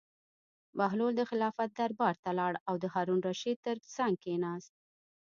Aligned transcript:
بهلول 0.77 1.13
د 1.17 1.21
خلافت 1.29 1.69
دربار 1.79 2.15
ته 2.23 2.29
لاړ 2.39 2.53
او 2.67 2.75
د 2.83 2.85
هارون 2.93 3.19
الرشید 3.21 3.57
تر 3.67 3.77
څنګ 3.95 4.13
کېناست. 4.23 4.73